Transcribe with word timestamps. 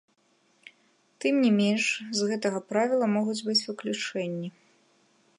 Тым 1.25 1.35
не 1.43 1.51
менш, 1.57 1.85
з 2.19 2.29
гэтага 2.31 2.59
правіла 2.71 3.09
могуць 3.17 3.35
быць 3.49 3.61
выключэнні. 3.69 4.49